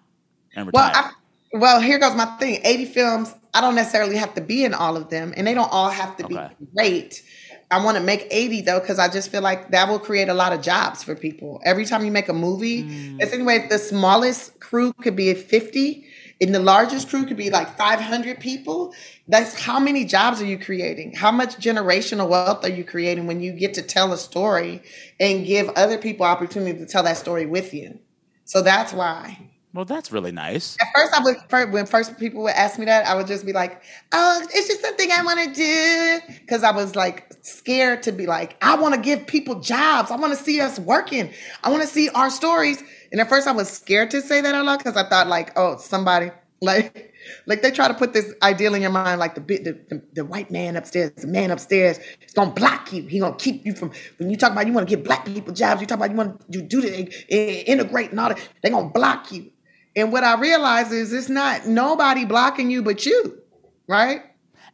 [0.55, 0.91] and retire.
[0.93, 1.11] Well, I,
[1.53, 4.95] well, here goes my thing 80 films, I don't necessarily have to be in all
[4.95, 6.49] of them, and they don't all have to okay.
[6.59, 7.23] be great.
[7.69, 10.33] I want to make 80 though, because I just feel like that will create a
[10.33, 11.61] lot of jobs for people.
[11.63, 13.21] Every time you make a movie, mm.
[13.21, 16.05] it's anyway, the smallest crew could be 50
[16.41, 18.93] and the largest crew could be like 500 people.
[19.27, 21.13] That's how many jobs are you creating?
[21.13, 24.81] How much generational wealth are you creating when you get to tell a story
[25.19, 27.99] and give other people opportunity to tell that story with you?
[28.45, 29.50] So that's why.
[29.73, 30.75] Well, that's really nice.
[30.81, 33.53] At first, I would when first people would ask me that, I would just be
[33.53, 33.81] like,
[34.11, 38.25] "Oh, it's just something I want to do," because I was like scared to be
[38.27, 40.11] like, "I want to give people jobs.
[40.11, 41.31] I want to see us working.
[41.63, 44.55] I want to see our stories." And at first I was scared to say that
[44.55, 46.31] out loud because I thought like, oh, somebody
[46.61, 47.13] like
[47.47, 50.25] like they try to put this ideal in your mind like the the, the, the
[50.25, 53.03] white man upstairs, the man upstairs is gonna block you.
[53.03, 55.53] He gonna keep you from when you talk about you want to give black people
[55.53, 58.89] jobs, you talk about you want to do the integrate and all that, they gonna
[58.89, 59.49] block you.
[59.95, 63.41] And what I realize is it's not nobody blocking you but you,
[63.87, 64.23] right?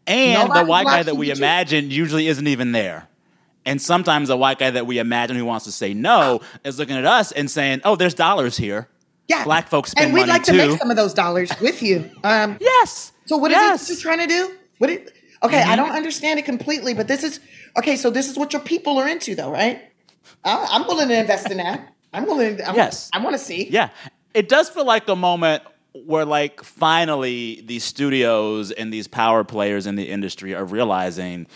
[0.06, 1.98] And nobody the white guy that we imagine you.
[1.98, 3.08] usually isn't even there.
[3.66, 6.96] And sometimes the white guy that we imagine who wants to say no is looking
[6.96, 8.88] at us and saying, "Oh, there's dollars here."
[9.28, 10.54] Yeah, black folks spend and we'd money like too.
[10.54, 12.10] to make some of those dollars with you.
[12.24, 13.12] Um, yes.
[13.26, 13.90] So what is yes.
[13.90, 14.56] it you're trying to do?
[14.78, 14.90] What?
[14.90, 15.72] It, okay, mm-hmm.
[15.72, 17.42] I don't understand it completely, but this is
[17.78, 17.98] okay.
[17.98, 19.82] So this is what your people are into, though, right?
[20.46, 21.94] I, am willing to invest in that.
[22.14, 22.62] I'm willing.
[22.64, 23.68] I'm, yes, I want to see.
[23.70, 23.90] Yeah,
[24.38, 29.88] it does feel like a moment where like finally these studios and these power players
[29.88, 31.48] in the industry are realizing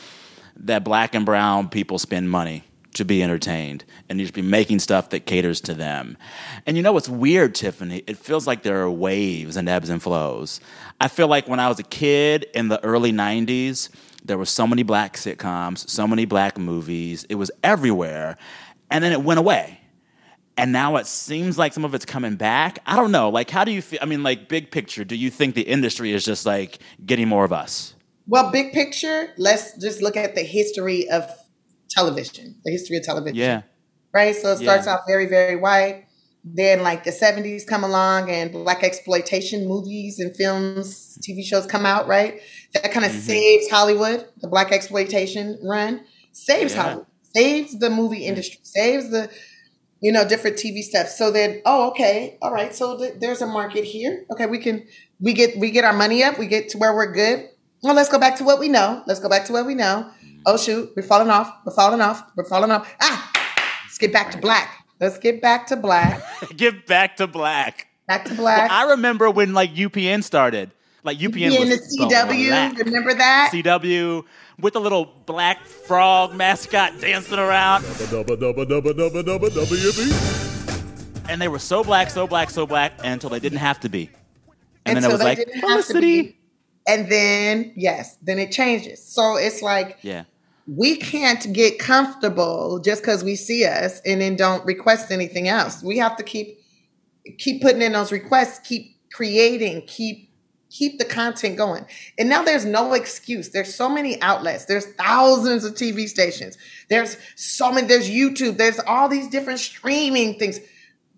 [0.56, 2.64] that black and brown people spend money
[2.96, 6.18] to be entertained and you should be making stuff that caters to them.
[6.66, 8.02] And you know what's weird, Tiffany?
[8.08, 10.60] It feels like there are waves and ebbs and flows.
[11.00, 13.90] I feel like when I was a kid in the early 90s,
[14.26, 17.28] there were so many black sitcoms, so many black movies.
[17.30, 18.38] It was everywhere.
[18.90, 19.81] And then it went away.
[20.58, 22.80] And now it seems like some of it's coming back.
[22.86, 23.30] I don't know.
[23.30, 24.00] Like, how do you feel?
[24.02, 27.46] I mean, like, big picture, do you think the industry is just like getting more
[27.46, 27.96] of us?
[28.28, 31.30] Well, big picture, let's just look at the history of
[31.90, 33.36] television, the history of television.
[33.36, 33.62] Yeah.
[34.14, 34.36] Right?
[34.36, 34.94] So it starts yeah.
[34.94, 36.06] off very, very white.
[36.44, 41.86] Then, like, the 70s come along and black exploitation movies and films, TV shows come
[41.86, 42.42] out, right?
[42.74, 43.22] That kind of mm-hmm.
[43.22, 46.82] saves Hollywood, the black exploitation run, saves yeah.
[46.82, 49.30] Hollywood, saves the movie industry, saves the,
[50.02, 51.08] you know, different TV stuff.
[51.08, 52.74] So then, oh, okay, all right.
[52.74, 54.26] So th- there's a market here.
[54.32, 54.86] Okay, we can,
[55.20, 56.40] we get, we get our money up.
[56.40, 57.48] We get to where we're good.
[57.84, 59.04] Well, let's go back to what we know.
[59.08, 60.10] Let's go back to what we know.
[60.46, 61.54] Oh shoot, we're falling off.
[61.66, 62.24] We're falling off.
[62.36, 62.92] We're falling off.
[63.00, 63.32] Ah,
[63.84, 64.86] let's get back to black.
[65.00, 66.22] Let's get back to black.
[66.58, 67.88] get back to black.
[68.08, 68.70] Back to black.
[68.70, 70.72] Well, I remember when like UPN started.
[71.04, 72.78] Like UPN, UPN was the CW.
[72.86, 74.24] Remember that CW
[74.62, 77.84] with the little black frog mascot dancing around.
[81.30, 84.10] and they were so black, so black, so black until they didn't have to be.
[84.86, 86.38] And until then it was like Felicity.
[86.88, 89.04] And then yes, then it changes.
[89.04, 90.24] So it's like yeah
[90.68, 95.84] we can't get comfortable just because we see us and then don't request anything else.
[95.84, 96.60] We have to keep
[97.38, 100.31] keep putting in those requests, keep creating, keep
[100.72, 101.86] keep the content going.
[102.18, 103.50] And now there's no excuse.
[103.50, 104.66] There's so many outlets.
[104.66, 106.58] There's thousands of TV stations.
[106.90, 108.58] There's so many there's YouTube.
[108.58, 110.60] There's all these different streaming things.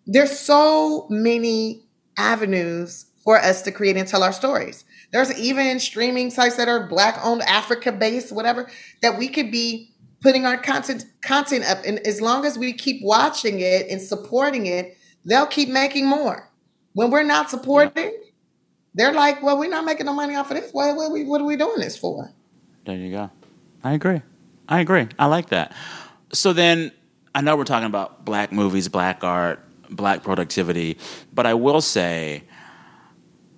[0.06, 1.84] There's so many
[2.18, 4.84] avenues for us to create and tell our stories.
[5.12, 8.70] There's even streaming sites that are black owned, Africa based, whatever,
[9.02, 11.80] that we could be putting our content content up.
[11.86, 16.50] And as long as we keep watching it and supporting it, they'll keep making more.
[16.94, 18.23] When we're not supporting, yeah.
[18.94, 20.72] They're like, "Well, we're not making no money off of this.
[20.72, 22.32] What, what, what are we doing this for?"
[22.86, 23.30] There you go.
[23.84, 24.22] I agree.
[24.68, 25.08] I agree.
[25.20, 25.74] I like that.
[26.32, 26.92] So then,
[27.36, 30.98] I know we're talking about black movies, black art, black productivity,
[31.34, 32.44] but I will say,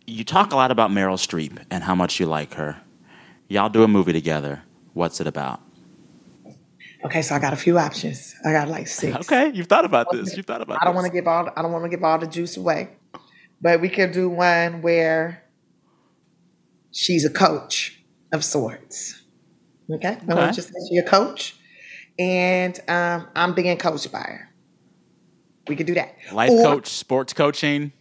[0.07, 2.77] you talk a lot about Meryl Streep and how much you like her.
[3.47, 4.63] Y'all do a movie together.
[4.93, 5.61] What's it about?
[7.03, 8.35] Okay, so I got a few options.
[8.43, 9.15] I got like six.
[9.17, 10.35] Okay, you've thought about this.
[10.35, 10.81] You've thought about.
[10.81, 11.49] I don't want to give all.
[11.55, 12.89] I don't want to give all the juice away,
[13.61, 15.43] but we could do one where
[16.91, 19.21] she's a coach of sorts.
[19.89, 20.19] Okay, okay.
[20.27, 21.55] I want to just say she's a coach,
[22.17, 24.49] and um, I'm being coached by her.
[25.67, 26.15] We could do that.
[26.31, 27.91] Life or, coach, sports coaching.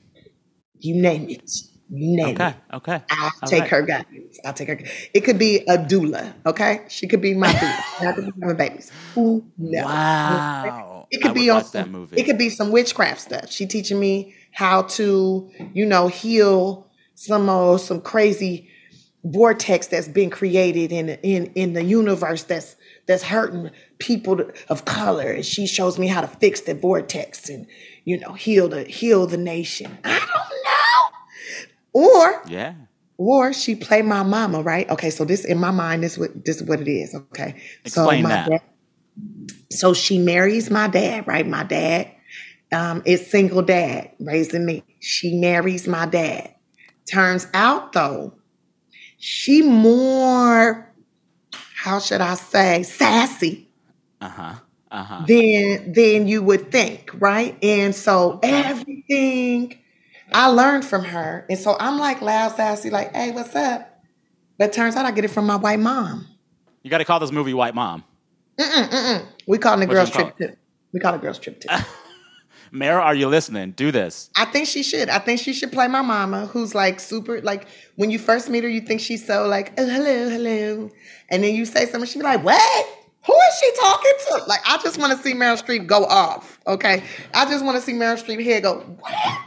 [0.79, 1.51] You name it.
[1.91, 2.75] You name okay, it.
[2.77, 3.03] Okay.
[3.11, 3.71] I'll All take right.
[3.71, 4.39] her guidance.
[4.45, 4.79] I'll take her.
[5.13, 6.33] It could be a doula.
[6.47, 6.83] Okay.
[6.89, 8.03] She could be my doula.
[8.03, 8.91] Not to be having babies.
[9.15, 9.85] Who knows?
[9.85, 11.07] Wow.
[11.11, 12.17] It could I be on some, that movie.
[12.17, 13.51] It could be some witchcraft stuff.
[13.51, 18.71] She teaching me how to, you know, heal some uh, some crazy
[19.25, 25.31] vortex that's been created in in in the universe that's that's hurting people of color.
[25.33, 27.67] And she shows me how to fix the vortex and
[28.05, 29.99] you know heal the heal the nation.
[30.05, 32.09] I don't know.
[32.09, 32.75] Or yeah.
[33.17, 34.89] or she play my mama right?
[34.89, 37.61] Okay so this in my mind this what this is what it is okay?
[37.85, 38.51] Explain so that.
[38.51, 38.63] Dad,
[39.71, 41.47] so she marries my dad right?
[41.47, 42.14] My dad
[42.75, 46.55] um, is single dad raising me she marries my dad
[47.11, 48.35] turns out though
[49.19, 50.95] she more
[51.85, 53.69] how should I say, sassy.
[54.19, 54.55] Uh-huh.
[54.91, 55.25] Uh-huh.
[55.27, 57.59] Than than you would think, right?
[57.63, 59.79] And so everything
[60.33, 61.45] I learned from her.
[61.51, 64.03] And so I'm like loud, sassy, like, hey, what's up?
[64.57, 66.27] But turns out I get it from my white mom.
[66.83, 68.05] You got to call this movie White Mom.
[68.59, 69.27] Mm-mm, mm-mm.
[69.49, 70.55] We call it a girls trip too.
[70.93, 71.69] We call it girls trip too.
[72.75, 73.71] Mara, are you listening?
[73.71, 74.31] Do this.
[74.37, 75.09] I think she should.
[75.09, 78.65] I think she should play my mama, who's like super, like when you first meet
[78.65, 80.91] her, you think she's so like, oh, hello, hello.
[81.31, 82.87] And then you say something, she be like, what?
[83.27, 84.45] Who is she talking to?
[84.49, 87.05] Like, I just want to see Meryl Streep go off, okay?
[87.33, 89.39] I just want to see Meryl Streep here go, what?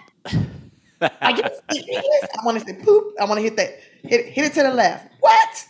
[1.21, 3.13] I get I want to say poop.
[3.19, 5.11] I want to hit that, hit, hit it to the left.
[5.19, 5.65] What?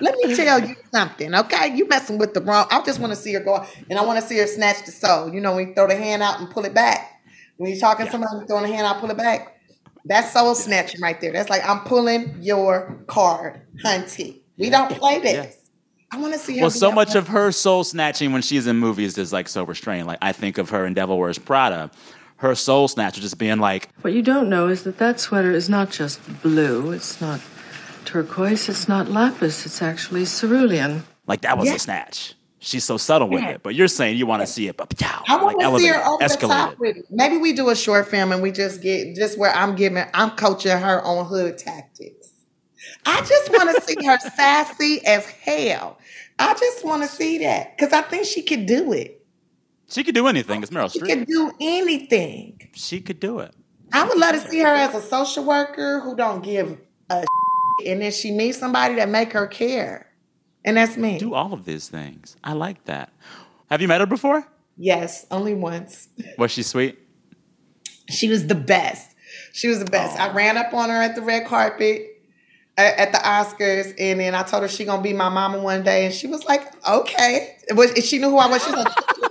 [0.00, 1.74] Let me tell you something, okay?
[1.74, 2.66] You messing with the wrong.
[2.70, 4.92] I just want to see her go, and I want to see her snatch the
[4.92, 5.32] soul.
[5.32, 7.12] You know, when you throw the hand out and pull it back.
[7.56, 8.12] When you're talking yeah.
[8.12, 9.60] to somebody, throwing the hand out, pull it back.
[10.04, 11.32] That's soul snatching right there.
[11.32, 14.40] That's like I'm pulling your card, hunty.
[14.58, 15.56] We don't play this.
[15.56, 16.18] Yeah.
[16.18, 16.62] I want to see her.
[16.62, 20.06] Well, so much of her soul snatching when she's in movies is like so restrained.
[20.06, 21.90] Like I think of her in Devil Wears Prada.
[22.36, 23.88] Her soul snatcher just being like.
[24.02, 26.92] What you don't know is that that sweater is not just blue.
[26.92, 27.40] It's not
[28.14, 28.68] turquoise.
[28.68, 29.66] It's not lapis.
[29.66, 31.02] It's actually cerulean.
[31.26, 31.74] Like that was yeah.
[31.74, 32.34] a snatch.
[32.60, 33.50] She's so subtle with yeah.
[33.50, 35.80] it, but you're saying you want to see it, but yeah, I want to like
[35.80, 37.06] see her over the top with it.
[37.10, 40.30] Maybe we do a short film and we just get just where I'm giving, I'm
[40.30, 42.30] coaching her on hood tactics.
[43.04, 45.98] I just want to see her sassy as hell.
[46.38, 49.22] I just want to see that because I think she could do it.
[49.90, 50.62] She could do anything.
[50.62, 51.06] It's Meryl Streep.
[51.06, 52.70] She could do anything.
[52.72, 53.54] She could do it.
[53.92, 56.78] I would love to see her as a social worker who don't give
[57.10, 57.24] a
[57.86, 60.06] and then she meets somebody that make her care.
[60.64, 61.18] And that's me.
[61.18, 62.36] Do all of these things.
[62.42, 63.12] I like that.
[63.70, 64.46] Have you met her before?
[64.76, 66.08] Yes, only once.
[66.38, 66.98] Was she sweet?
[68.08, 69.14] She was the best.
[69.52, 70.18] She was the best.
[70.18, 70.30] Aww.
[70.30, 72.14] I ran up on her at the red carpet
[72.76, 76.04] at the Oscars, and then I told her she gonna be my mama one day,
[76.06, 77.56] and she was like, "Okay."
[78.02, 78.64] She knew who I was.
[78.64, 79.28] She was like, "I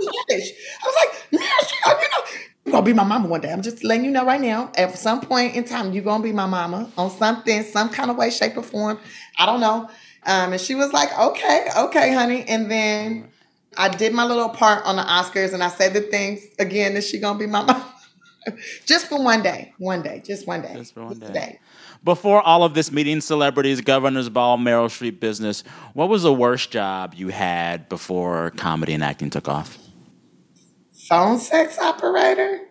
[0.85, 2.23] was like, yeah, she, you know,
[2.65, 3.51] you're gonna be my mama one day.
[3.51, 4.71] I'm just letting you know right now.
[4.75, 8.17] At some point in time, you're gonna be my mama on something, some kind of
[8.17, 8.99] way, shape, or form.
[9.37, 9.89] I don't know.
[10.25, 12.45] Um, and she was like, okay, okay, honey.
[12.47, 13.29] And then
[13.77, 17.03] I did my little part on the Oscars and I said the things again that
[17.03, 17.93] she gonna be my mama.
[18.85, 19.73] just for one day.
[19.77, 20.21] One day.
[20.25, 20.75] Just one day.
[20.75, 21.33] Just for one day.
[21.33, 21.59] day.
[22.05, 26.71] Before all of this meeting celebrities, governor's ball, Meryl Streep business, what was the worst
[26.71, 29.77] job you had before comedy and acting took off?
[31.13, 32.61] Phone sex operator.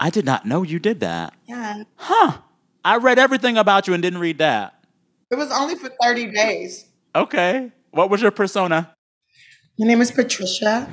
[0.00, 1.32] I did not know you did that.
[1.46, 1.84] Yeah.
[1.94, 2.38] Huh.
[2.84, 4.84] I read everything about you and didn't read that.
[5.30, 6.86] It was only for 30 days.
[7.14, 7.70] Okay.
[7.92, 8.94] What was your persona?
[9.78, 10.90] My name is Patricia.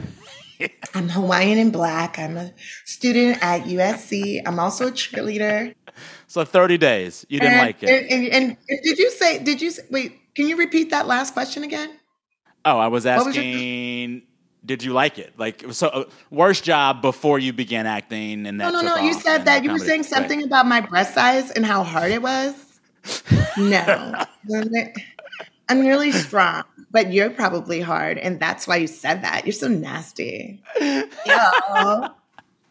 [0.94, 2.20] I'm Hawaiian and black.
[2.20, 2.54] I'm a
[2.86, 4.44] student at USC.
[4.46, 5.74] I'm also a cheerleader.
[6.28, 7.26] So 30 days.
[7.30, 7.90] You didn't and, like it.
[7.90, 11.64] And, and, and, did you say, did you, wait, can you repeat that last question
[11.64, 11.98] again?
[12.64, 14.22] Oh, I was asking,
[14.66, 15.34] did you like it?
[15.38, 18.72] Like, so uh, worst job before you began acting, and that.
[18.72, 19.02] No, no, no.
[19.02, 20.46] You said that you were saying something right.
[20.46, 22.54] about my breast size and how hard it was.
[23.58, 24.26] no.
[25.70, 29.46] I'm really strong, but you're probably hard, and that's why you said that.
[29.46, 30.62] You're so nasty.
[30.82, 32.10] Yo,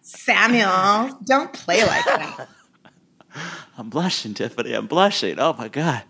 [0.02, 2.48] Samuel, don't play like that.
[3.78, 4.74] I'm blushing, Tiffany.
[4.74, 5.38] I'm blushing.
[5.38, 6.02] Oh my God.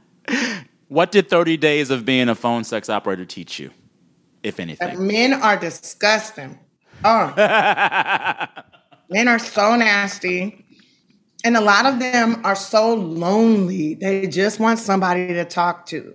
[0.88, 3.71] What did 30 days of being a phone sex operator teach you,
[4.42, 5.07] if anything?
[5.07, 6.59] Men are disgusting.
[7.05, 7.33] Oh.
[9.11, 10.64] Men are so nasty.
[11.42, 13.94] And a lot of them are so lonely.
[13.94, 16.14] They just want somebody to talk to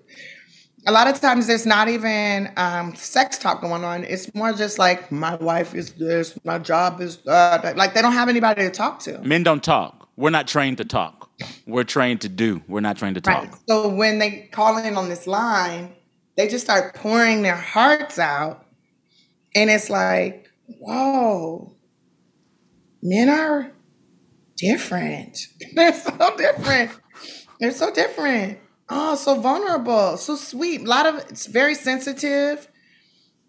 [0.88, 4.04] a lot of times there's not even um, sex talk going on.
[4.04, 7.76] It's more just like my wife is this, my job is that.
[7.76, 9.20] Like they don't have anybody to talk to.
[9.20, 10.08] Men don't talk.
[10.16, 11.30] We're not trained to talk.
[11.66, 12.62] We're trained to do.
[12.68, 13.44] We're not trained to talk.
[13.44, 13.56] Right.
[13.68, 15.94] So when they call in on this line,
[16.38, 18.66] they just start pouring their hearts out,
[19.56, 21.76] and it's like, whoa,
[23.02, 23.72] men are
[24.58, 25.48] different.
[25.74, 26.92] They're so different.
[27.60, 28.60] They're so different.
[28.90, 30.82] Oh, so vulnerable, so sweet.
[30.82, 32.68] A lot of it's very sensitive.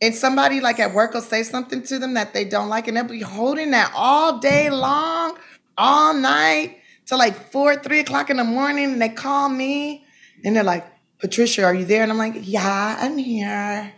[0.01, 2.96] And somebody like at work will say something to them that they don't like, and
[2.96, 5.38] they'll be holding that all day long,
[5.77, 8.92] all night till like four, three o'clock in the morning.
[8.92, 10.05] And they call me
[10.44, 10.87] and they're like,
[11.18, 12.02] Patricia, are you there?
[12.02, 13.92] And I'm like, Yeah, I'm here.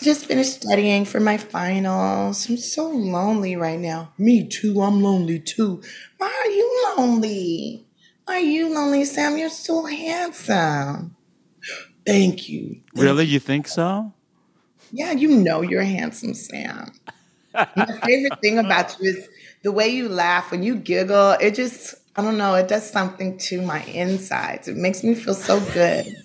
[0.00, 2.48] I just finished studying for my finals.
[2.48, 4.12] I'm so lonely right now.
[4.16, 4.80] Me too.
[4.80, 5.82] I'm lonely too.
[6.18, 7.84] Why are you lonely?
[8.24, 9.36] Why Are you lonely, Sam?
[9.38, 11.16] You're so handsome.
[12.06, 12.80] Thank you.
[12.94, 13.24] really?
[13.24, 14.12] You think so?
[14.92, 16.92] Yeah, you know you're handsome, Sam.
[17.54, 19.28] My favorite thing about you is
[19.62, 21.32] the way you laugh when you giggle.
[21.32, 24.68] It just, I don't know, it does something to my insides.
[24.68, 26.16] It makes me feel so good.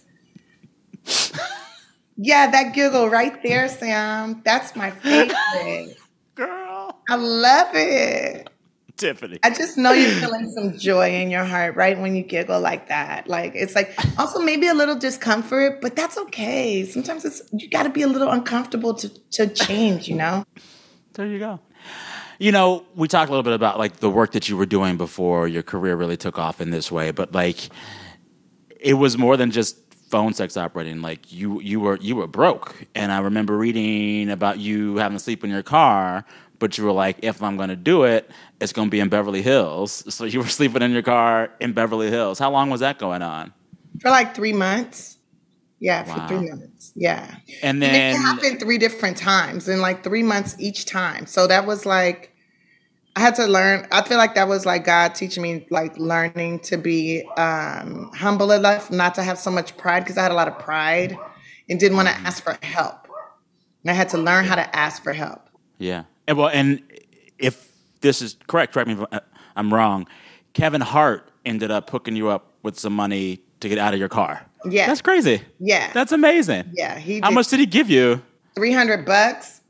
[2.17, 4.41] yeah, that giggle right there, Sam.
[4.43, 5.97] That's my favorite.
[6.35, 6.97] Girl.
[7.09, 8.49] I love it.
[8.97, 9.39] Tiffany.
[9.43, 11.99] I just know you're feeling some joy in your heart, right?
[11.99, 13.27] When you giggle like that.
[13.27, 16.85] Like it's like also maybe a little discomfort, but that's okay.
[16.85, 20.45] Sometimes it's you gotta be a little uncomfortable to to change, you know?
[21.13, 21.59] There you go.
[22.39, 24.97] You know, we talked a little bit about like the work that you were doing
[24.97, 27.69] before your career really took off in this way, but like
[28.79, 29.82] it was more than just
[30.13, 31.01] phone sex operating.
[31.01, 32.75] Like you you were you were broke.
[32.93, 36.23] And I remember reading about you having to sleep in your car
[36.59, 39.09] but you were like, if I'm going to do it, it's going to be in
[39.09, 40.05] Beverly Hills.
[40.13, 42.39] So you were sleeping in your car in Beverly Hills.
[42.39, 43.51] How long was that going on?
[43.99, 45.17] For like three months.
[45.81, 46.13] Yeah, wow.
[46.13, 46.93] for three months.
[46.95, 47.35] Yeah.
[47.61, 51.25] And then and it happened three different times in like three months each time.
[51.25, 52.32] So that was like,
[53.15, 53.87] I had to learn.
[53.91, 58.51] I feel like that was like God teaching me, like learning to be um, humble
[58.51, 61.17] enough, not to have so much pride, because I had a lot of pride
[61.69, 63.07] and didn't want to ask for help.
[63.83, 65.49] And I had to learn how to ask for help.
[65.77, 66.03] Yeah.
[66.27, 66.81] And well, and
[67.37, 67.71] if
[68.01, 69.21] this is correct, correct me if
[69.55, 70.07] I'm wrong.
[70.53, 74.09] Kevin Hart ended up hooking you up with some money to get out of your
[74.09, 74.45] car.
[74.65, 75.41] Yeah, that's crazy.
[75.59, 76.71] Yeah, that's amazing.
[76.73, 77.19] Yeah, he.
[77.19, 78.21] How much did he give you?
[78.55, 79.61] Three hundred bucks.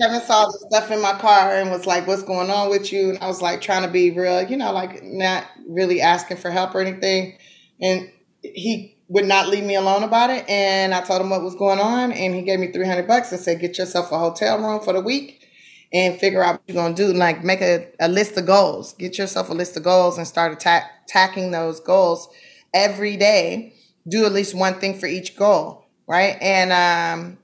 [0.00, 3.10] Kevin saw the stuff in my car and was like, "What's going on with you?"
[3.10, 6.50] And I was like, trying to be real, you know, like not really asking for
[6.50, 7.36] help or anything.
[7.80, 8.10] And
[8.42, 10.48] he would not leave me alone about it.
[10.48, 13.32] And I told him what was going on, and he gave me three hundred bucks
[13.32, 15.38] and said, "Get yourself a hotel room for the week."
[15.92, 17.12] and figure out what you're to do.
[17.12, 18.92] Like make a, a list of goals.
[18.94, 22.28] Get yourself a list of goals and start attack, attacking those goals
[22.74, 23.74] every day.
[24.08, 26.36] Do at least one thing for each goal, right?
[26.40, 27.38] And um,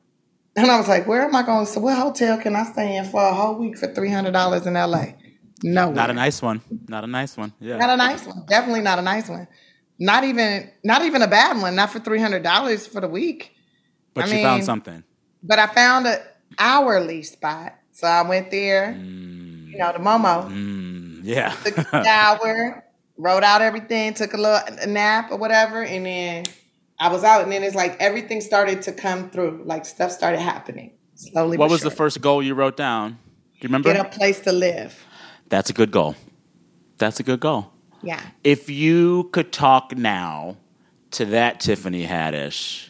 [0.57, 1.67] and I was like, where am I going?
[1.67, 4.67] So what hotel can I stay in for a whole week for three hundred dollars
[4.67, 5.07] in LA?
[5.63, 6.61] No, not a nice one.
[6.89, 7.53] Not a nice one.
[7.61, 8.45] Yeah, not a nice one.
[8.47, 9.49] Definitely not a nice one.
[9.99, 11.75] Not even not even a bad one.
[11.75, 13.53] Not for three hundred dollars for the week.
[14.13, 15.05] But I you mean, found something.
[15.43, 16.19] But I found an
[16.59, 19.71] hourly spot so I went there, mm.
[19.71, 20.51] you know, the Momo.
[20.51, 21.21] Mm.
[21.23, 21.51] Yeah.
[21.65, 22.85] took a shower,
[23.17, 26.45] wrote out everything, took a little a nap or whatever, and then
[27.05, 27.43] I was out.
[27.43, 29.63] And then it's like everything started to come through.
[29.67, 31.59] Like stuff started happening slowly.
[31.59, 33.11] What was the first goal you wrote down?
[33.11, 33.93] Do you remember?
[33.93, 35.05] Get a place to live.
[35.51, 36.17] That's a good goal.
[36.97, 37.71] That's a good goal.
[38.03, 38.23] Yeah.
[38.43, 40.57] If you could talk now
[41.11, 42.89] to that Tiffany Haddish,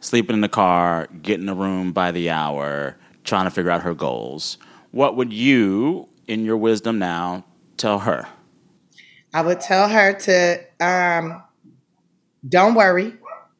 [0.00, 3.94] sleeping in the car, getting a room by the hour, trying to figure out her
[3.94, 4.58] goals.
[4.90, 7.44] What would you, in your wisdom now,
[7.76, 8.26] tell her?
[9.32, 11.40] I would tell her to um,
[12.48, 13.14] don't worry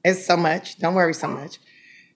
[0.05, 0.79] it's so much.
[0.79, 1.59] Don't worry so much.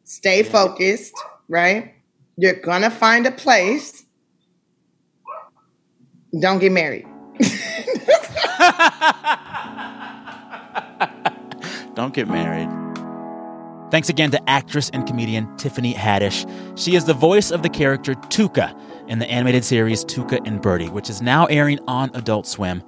[0.05, 1.14] Stay focused,
[1.49, 1.95] right?
[2.36, 4.05] You're gonna find a place.
[6.39, 7.07] Don't get married.
[11.95, 12.68] don't get married.
[13.91, 16.47] Thanks again to actress and comedian Tiffany Haddish.
[16.78, 18.78] She is the voice of the character Tuca
[19.09, 22.82] in the animated series Tuca and Bertie, which is now airing on Adult Swim.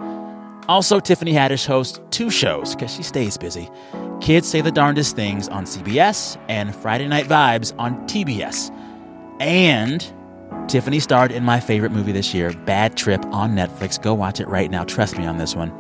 [0.71, 3.68] Also, Tiffany Haddish hosts two shows because she stays busy
[4.21, 8.71] Kids Say the Darndest Things on CBS and Friday Night Vibes on TBS.
[9.41, 10.01] And
[10.68, 14.01] Tiffany starred in my favorite movie this year, Bad Trip, on Netflix.
[14.01, 14.85] Go watch it right now.
[14.85, 15.73] Trust me on this one.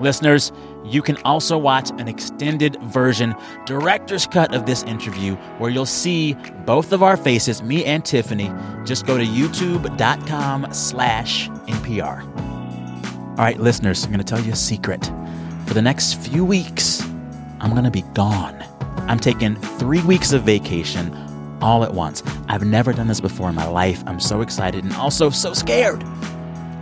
[0.00, 0.50] Listeners,
[0.84, 3.32] you can also watch an extended version,
[3.64, 6.34] director's cut of this interview, where you'll see
[6.66, 8.50] both of our faces, me and Tiffany.
[8.84, 12.49] Just go to youtube.com slash NPR.
[13.40, 15.10] All right, listeners, I'm going to tell you a secret.
[15.66, 17.00] For the next few weeks,
[17.60, 18.62] I'm going to be gone.
[19.08, 21.10] I'm taking three weeks of vacation
[21.62, 22.22] all at once.
[22.50, 24.04] I've never done this before in my life.
[24.06, 26.04] I'm so excited and also so scared.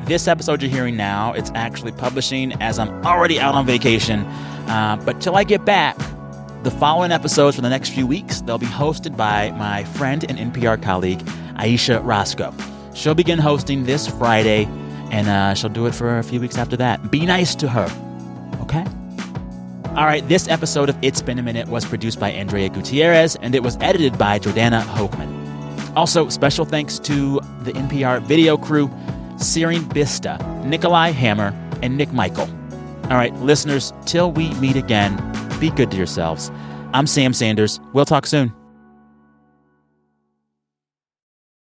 [0.07, 4.23] This episode you're hearing now, it's actually publishing as I'm already out on vacation.
[4.67, 5.97] Uh, but till I get back,
[6.65, 10.53] the following episodes for the next few weeks, they'll be hosted by my friend and
[10.53, 11.23] NPR colleague,
[11.55, 12.53] Ayesha Rascoe.
[12.95, 14.69] She'll begin hosting this Friday,
[15.11, 17.11] and uh, she'll do it for a few weeks after that.
[17.11, 17.87] Be nice to her,
[18.63, 18.85] okay?
[19.91, 23.55] All right, this episode of It's Been a Minute was produced by Andrea Gutierrez, and
[23.55, 25.97] it was edited by Jordana Hochman.
[25.97, 28.89] Also, special thanks to the NPR video crew.
[29.39, 32.49] Sirin Bista, Nikolai Hammer, and Nick Michael.
[33.05, 35.17] All right, listeners, till we meet again,
[35.61, 36.51] be good to yourselves.
[36.93, 37.81] I'm Sam Sanders.
[37.93, 38.58] We'll talk soon.